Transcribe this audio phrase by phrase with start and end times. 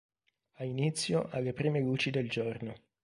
[0.53, 2.73] Ha inizio alle prime luci del giorno.